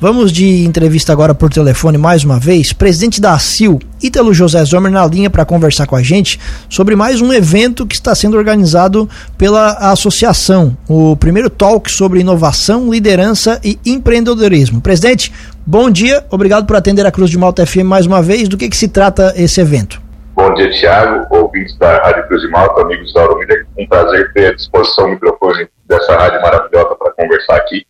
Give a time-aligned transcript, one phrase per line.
[0.00, 2.72] Vamos de entrevista agora por telefone mais uma vez.
[2.72, 7.20] Presidente da ACIL, Ítalo José Zomer, na linha para conversar com a gente sobre mais
[7.20, 10.76] um evento que está sendo organizado pela associação.
[10.86, 14.80] O primeiro talk sobre inovação, liderança e empreendedorismo.
[14.80, 15.32] Presidente,
[15.66, 16.24] bom dia.
[16.30, 18.48] Obrigado por atender a Cruz de Malta FM mais uma vez.
[18.48, 20.07] Do que, que se trata esse evento?
[20.38, 23.66] Bom dia, Tiago, ouvintes da Rádio Cruz de Malta, amigos da Auromídia.
[23.76, 27.84] Um prazer ter à disposição o microfone dessa rádio maravilhosa para conversar aqui.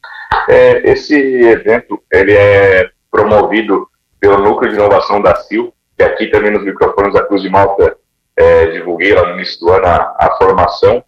[0.49, 3.87] É, esse evento ele é promovido
[4.19, 7.99] pelo Núcleo de Inovação da CIL, que aqui também nos microfones da Cruz de Malta
[8.35, 11.05] é, divulguei lá no início do ano a, a formação,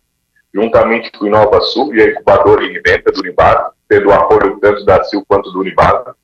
[0.53, 5.03] juntamente com o Inova Sul e a incubadora Inventa do Unibado, tendo apoio tanto da
[5.05, 6.15] CIL quanto do Unibado.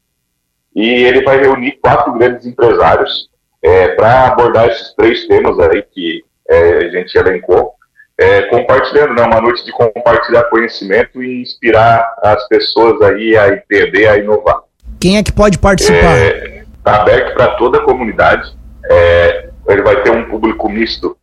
[0.75, 3.35] E ele vai reunir quatro grandes empresários
[3.67, 7.75] é, para abordar esses três temas aí que é, a gente elencou
[8.17, 14.07] é, compartilhando, né, uma noite de compartilhar conhecimento e inspirar as pessoas aí a entender,
[14.07, 14.61] a inovar.
[15.01, 16.17] Quem é que pode participar?
[16.17, 18.57] Está é, aberto para toda a comunidade.
[18.89, 21.17] É, ele vai ter um público misto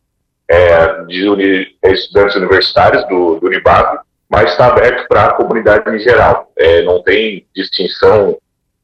[0.46, 5.98] é, de uni, estudantes universitários do, do Unibab, mas está aberto para a comunidade em
[5.98, 6.52] geral.
[6.84, 8.36] Não tem distinção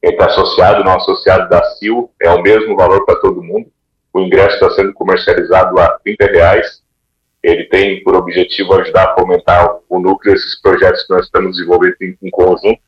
[0.03, 3.67] entre associado e não associado da CIL, é o mesmo valor para todo mundo.
[4.13, 6.81] O ingresso está sendo comercializado a 30 reais
[7.43, 11.95] ele tem por objetivo ajudar a fomentar o núcleo desses projetos que nós estamos desenvolvendo
[12.01, 12.79] em, conjunto,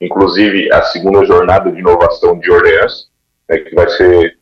[0.00, 3.08] inclusive a segunda jornada de inovação de Orleans,
[3.48, 4.38] né, que vai ser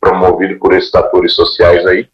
[0.00, 2.08] promovido por esses atores sociais aí.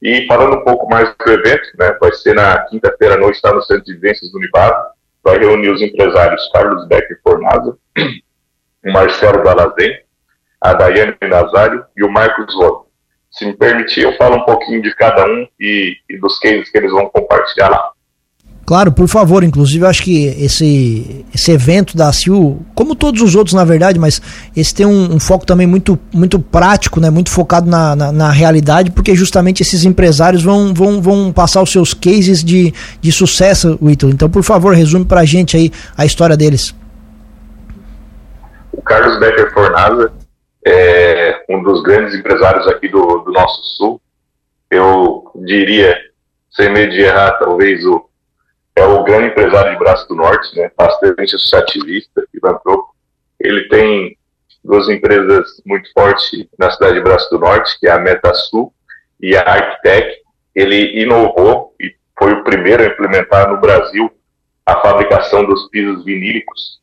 [0.00, 3.52] E falando um pouco mais do evento, né, vai ser na quinta-feira à noite, está
[3.52, 4.76] no Centro de Vivências do Unibado,
[5.22, 7.78] vai reunir os empresários Carlos Becker Fornado,
[8.86, 10.00] o Marcelo Dalazem,
[10.60, 12.86] a Daiane Nazário e o Marcos Rosa
[13.36, 16.78] se me permitir, eu falo um pouquinho de cada um e, e dos cases que
[16.78, 17.90] eles vão compartilhar lá.
[18.64, 19.44] Claro, por favor.
[19.44, 23.96] Inclusive, eu acho que esse, esse evento da CIU, como todos os outros, na verdade,
[23.96, 24.20] mas
[24.56, 27.08] esse tem um, um foco também muito, muito prático, né?
[27.08, 31.70] muito focado na, na, na, realidade, porque justamente esses empresários vão, vão, vão passar os
[31.70, 34.12] seus cases de, de sucesso, Ítalo.
[34.12, 36.74] Então, por favor, resume para a gente aí a história deles.
[38.76, 40.12] O Carlos Becker Fornaza
[40.64, 44.00] é um dos grandes empresários aqui do, do nosso sul.
[44.70, 45.98] Eu diria,
[46.50, 48.06] sem medo de errar, talvez o
[48.78, 52.94] é o grande empresário de Braço do Norte, né, bastante associativista, filantropo.
[53.40, 54.18] Ele tem
[54.62, 58.74] duas empresas muito fortes na cidade de Braço do Norte, que é a MetaSul
[59.18, 60.18] e a Arctec.
[60.54, 64.10] Ele inovou e foi o primeiro a implementar no Brasil
[64.66, 66.78] a fabricação dos pisos vinílicos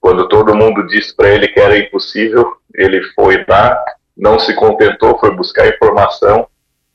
[0.00, 3.82] quando todo mundo disse para ele que era impossível, ele foi lá,
[4.16, 6.46] não se contentou, foi buscar informação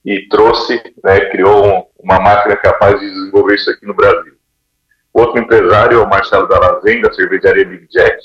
[0.06, 4.34] e trouxe, né, criou um, uma máquina capaz de desenvolver isso aqui no Brasil.
[5.14, 8.18] Outro empresário é o Marcelo Dalazen, da cervejaria Big Jack.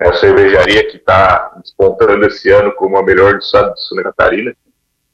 [0.00, 4.02] É a cervejaria que está despontando esse ano como a melhor do estado de Santa
[4.04, 4.54] Catarina,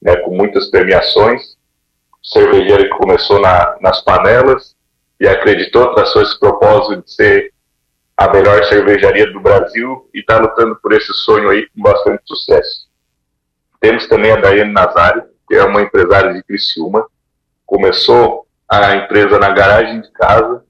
[0.01, 1.57] né, com muitas premiações.
[2.23, 4.75] Cervejaria que começou na, nas panelas
[5.21, 7.50] e acreditou, traçou esse propósito de ser
[8.21, 12.87] a melhor cervejaria do Brasil e está lutando por esse sonho aí com bastante sucesso.
[13.81, 17.07] Temos também a Daiane Nazário, que é uma empresária de Criciúma.
[17.65, 20.63] Começou a empresa na garagem de casa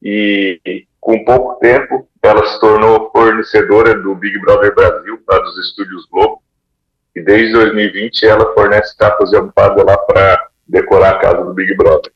[0.00, 6.06] e, com pouco tempo ela se tornou fornecedora do Big Brother Brasil, lá dos estúdios
[6.06, 6.40] Globo.
[7.16, 11.76] E desde 2020 ela fornece capas de almofada lá para decorar a casa do Big
[11.76, 12.12] Brother.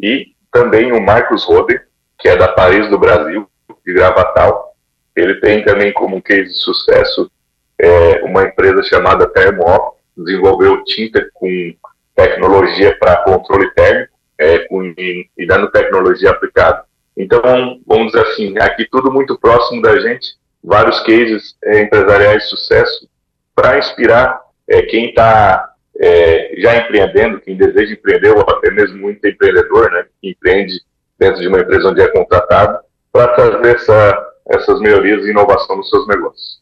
[0.00, 1.86] E também o Marcos Roder,
[2.18, 3.48] que é da Paris do Brasil,
[3.90, 4.74] de Gravatal.
[5.16, 7.30] Ele tem também como case de sucesso
[7.78, 11.74] é, uma empresa chamada Thermo desenvolveu tinta com
[12.14, 16.84] tecnologia para controle térmico é, com, e, e dando tecnologia aplicada.
[17.16, 17.40] Então,
[17.86, 23.08] vamos dizer assim, aqui tudo muito próximo da gente, vários cases é, empresariais de sucesso
[23.54, 29.26] para inspirar é, quem está é, já empreendendo, quem deseja empreender, ou até mesmo muito
[29.26, 30.80] empreendedor, né, que empreende
[31.18, 32.78] dentro de uma empresa onde é contratado,
[33.12, 36.60] para trazer essa, essas melhorias e inovação nos seus negócios.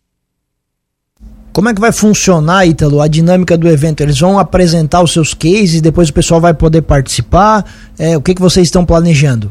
[1.53, 4.01] Como é que vai funcionar, Ítalo, a dinâmica do evento?
[4.01, 7.65] Eles vão apresentar os seus cases, depois o pessoal vai poder participar?
[7.99, 9.51] É, o que, que vocês estão planejando?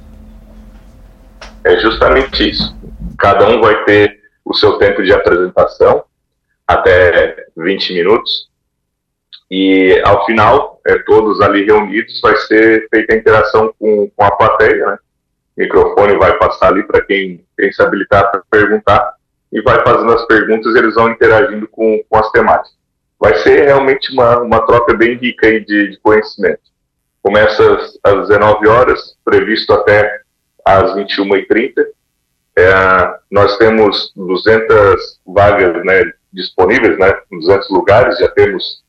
[1.66, 2.74] É justamente isso.
[3.20, 6.04] Cada um vai ter o seu tempo de apresentação,
[6.66, 8.48] até 20 minutos,
[9.52, 14.32] e ao final, é, todos ali reunidos, vai ser feita a interação com, com a
[14.32, 14.98] plateia, né?
[15.58, 19.14] Microfone vai passar ali para quem, quem se habilitar para perguntar
[19.52, 22.78] e vai fazendo as perguntas e eles vão interagindo com, com as temáticas.
[23.20, 26.62] Vai ser realmente uma, uma troca bem rica aí de, de conhecimento.
[27.24, 30.22] Começa às, às 19 horas, previsto até
[30.64, 31.86] às 21h30.
[32.58, 38.84] É, nós temos 200 vagas né, disponíveis, né, 200 lugares, já temos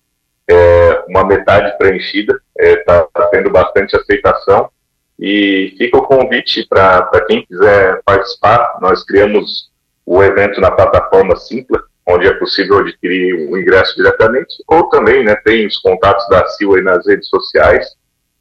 [0.49, 4.70] é, uma metade preenchida, está é, tá tendo bastante aceitação.
[5.19, 8.79] E fica o convite para quem quiser participar.
[8.81, 9.70] Nós criamos
[10.06, 15.35] o evento na plataforma Simpla, onde é possível adquirir o ingresso diretamente, ou também né,
[15.44, 17.87] tem os contatos da CIL aí nas redes sociais,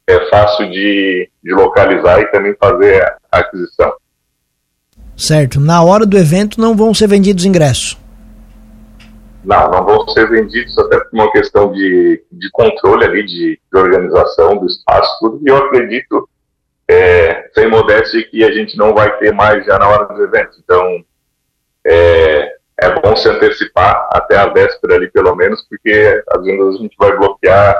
[0.06, 3.92] é fácil de, de localizar e também fazer a aquisição.
[5.14, 5.60] Certo.
[5.60, 7.98] Na hora do evento não vão ser vendidos ingressos?
[9.44, 13.78] Não, não vão ser vendidos até por uma questão de, de controle ali, de, de
[13.78, 15.40] organização do espaço, tudo.
[15.44, 16.28] E eu acredito,
[16.88, 20.58] é, sem modéstia, que a gente não vai ter mais já na hora do evento.
[20.62, 21.04] Então,
[21.86, 26.82] é, é bom se antecipar até a véspera ali, pelo menos, porque às vezes a
[26.82, 27.76] gente vai bloquear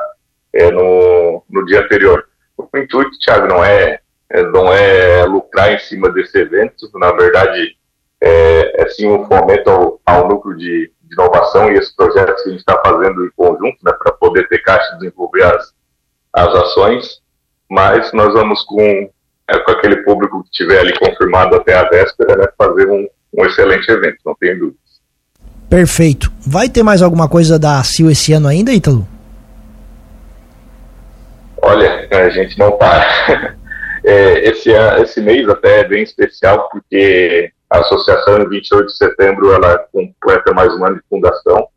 [0.52, 2.28] é, no, no dia anterior.
[2.56, 4.00] O intuito, Thiago, não é,
[4.30, 7.76] é, não é lucrar em cima desse evento, na verdade,
[8.20, 12.48] é, é sim um fomento ao, ao núcleo de, de inovação e esses projetos que
[12.48, 15.72] a gente está fazendo em conjunto, né, para poder ter caixa e desenvolver as,
[16.32, 17.22] as ações,
[17.68, 19.10] mas nós vamos com,
[19.48, 23.06] é, com aquele público que estiver ali confirmado até a véspera, né, fazer um,
[23.36, 24.88] um excelente evento, não tem dúvidas.
[25.68, 26.32] Perfeito.
[26.46, 29.06] Vai ter mais alguma coisa da CIO esse ano ainda, Ítalo?
[31.60, 33.58] Olha, a gente não para.
[34.04, 39.52] É, esse, esse mês até é bem especial porque a associação, em 28 de setembro,
[39.52, 41.68] ela completa mais um ano de fundação.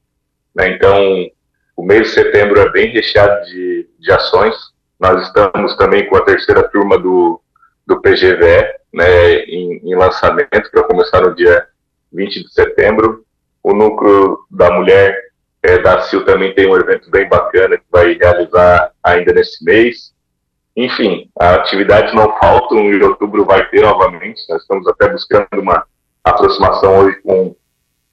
[0.55, 0.69] Né?
[0.69, 1.27] Então,
[1.75, 4.55] o mês de setembro é bem recheado de, de ações.
[5.01, 7.41] Nós estamos também com a terceira turma do,
[7.87, 11.65] do PGVE né, em, em lançamento, para começar no dia
[12.13, 13.25] 20 de setembro.
[13.63, 15.17] O núcleo da mulher
[15.63, 20.13] é, da CIL também tem um evento bem bacana que vai realizar ainda nesse mês.
[20.77, 24.43] Enfim, a atividade não falta, em outubro vai ter novamente.
[24.49, 25.83] Nós estamos até buscando uma
[26.23, 27.55] aproximação hoje com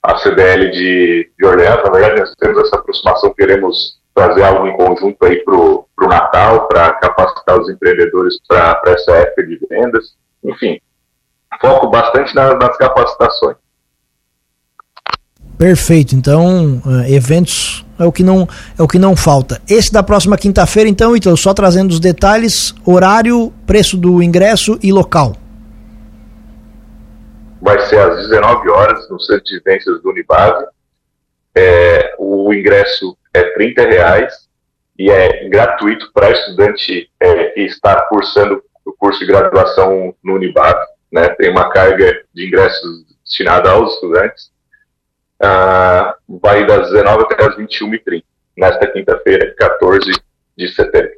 [0.01, 1.83] a CDL de, de Orleans.
[1.83, 6.67] Na verdade, nós temos essa aproximação, queremos fazer algo em conjunto aí para o Natal,
[6.67, 10.15] para capacitar os empreendedores para essa época de vendas.
[10.43, 10.79] Enfim,
[11.59, 13.57] foco bastante nas, nas capacitações.
[15.57, 16.15] Perfeito.
[16.15, 18.47] Então, uh, eventos é o que não
[18.77, 19.61] é o que não falta.
[19.69, 24.91] Esse da próxima quinta-feira, então, então, só trazendo os detalhes, horário, preço do ingresso e
[24.91, 25.35] local.
[27.61, 30.65] Vai ser às 19 horas no Centro de Vivências do Unibase.
[31.53, 34.48] É, o ingresso é 30 reais
[34.99, 40.85] e é gratuito para estudante é, que está cursando o curso de graduação no Unibase.
[41.11, 41.29] Né?
[41.29, 44.51] Tem uma carga de ingressos destinada aos estudantes
[45.41, 48.23] ah, vai das 19 até as 21h30,
[48.57, 50.11] nesta quinta-feira, 14
[50.57, 51.11] de setembro.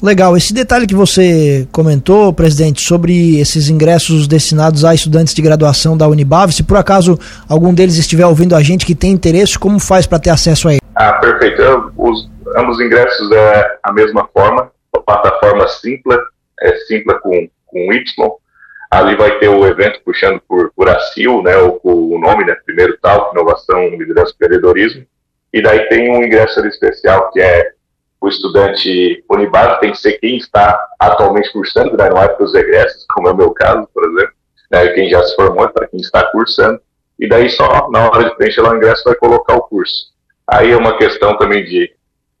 [0.00, 0.36] Legal.
[0.36, 6.06] Esse detalhe que você comentou, presidente, sobre esses ingressos destinados a estudantes de graduação da
[6.06, 7.18] Unibave, se por acaso
[7.48, 10.72] algum deles estiver ouvindo a gente que tem interesse, como faz para ter acesso a
[10.72, 10.87] ele?
[11.00, 11.62] Ah, perfeito.
[11.96, 16.20] Os, ambos ingressos é a mesma forma, a plataforma Simpla,
[16.60, 18.04] é Simpla com, com Y,
[18.90, 22.98] Ali vai ter o evento puxando por, por ACIL, né, ou o nome, né, primeiro
[23.00, 25.06] tal, inovação, liderança e empreendedorismo.
[25.52, 27.70] E daí tem um ingresso especial que é
[28.20, 32.54] o estudante Unibase, tem que ser quem está atualmente cursando, né, não é para os
[32.54, 34.34] egressos, como é o meu caso, por exemplo,
[34.72, 36.80] né, quem já se formou, é para quem está cursando.
[37.20, 40.17] E daí só na hora de preencher lá o ingresso vai colocar o curso.
[40.50, 41.92] Aí é uma questão também de,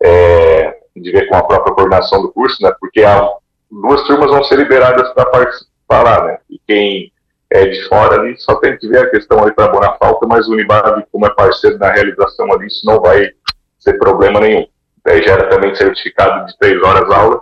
[0.02, 3.28] é, de ver com a própria coordenação do curso, né, porque há,
[3.70, 6.38] duas turmas vão ser liberadas para participar falar, né?
[6.50, 7.10] E quem
[7.50, 10.46] é de fora ali só tem que ver a questão ali para abonar falta, mas
[10.46, 13.30] o Unibab, como é parceiro na realização ali, isso não vai
[13.78, 14.66] ser problema nenhum.
[15.04, 17.40] Daí gera também certificado de três horas aula,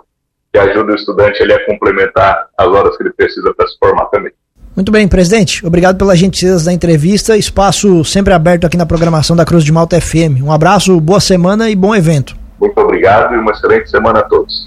[0.53, 4.31] que ajuda o estudante a complementar as horas que ele precisa para se formar também.
[4.77, 5.65] Muito bem, presidente.
[5.65, 7.35] Obrigado pela gentileza da entrevista.
[7.35, 10.43] Espaço sempre aberto aqui na programação da Cruz de Malta FM.
[10.43, 12.37] Um abraço, boa semana e bom evento.
[12.61, 14.65] Muito obrigado e uma excelente semana a todos.